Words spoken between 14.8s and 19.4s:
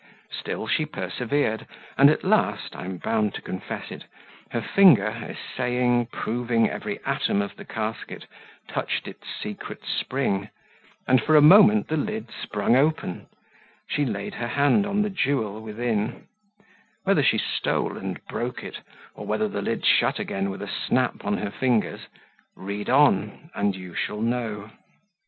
on the jewel within; whether she stole and broke it, or